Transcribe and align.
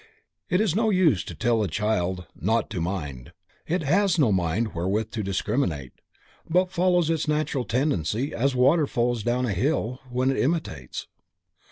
It 0.49 0.59
is 0.61 0.75
no 0.75 0.89
use 0.89 1.23
to 1.25 1.35
tell 1.35 1.61
the 1.61 1.67
child 1.67 2.25
"not 2.33 2.71
to 2.71 2.81
mind," 2.81 3.33
it 3.67 3.83
has 3.83 4.17
no 4.17 4.31
mind 4.31 4.73
wherewith 4.73 5.11
to 5.11 5.21
discriminate, 5.21 5.91
but 6.49 6.71
follows 6.71 7.11
its 7.11 7.27
natural 7.27 7.65
tendency, 7.65 8.33
as 8.33 8.55
water 8.55 8.87
flows 8.87 9.21
down 9.21 9.45
a 9.45 9.53
hill, 9.53 9.99
when 10.09 10.31
it 10.31 10.37
imitates. 10.39 11.05